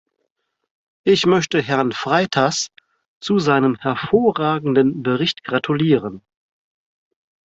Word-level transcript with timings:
Ich 1.03 1.27
möchte 1.27 1.61
Herrn 1.61 1.91
Freitas 1.91 2.69
zu 3.19 3.37
seinem 3.37 3.75
hervorragenden 3.75 5.03
Bericht 5.03 5.43
gratulieren. 5.43 6.23